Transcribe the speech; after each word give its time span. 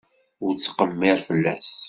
Ur 0.45 0.53
ttqemmir 0.55 1.17
fell-as. 1.27 1.71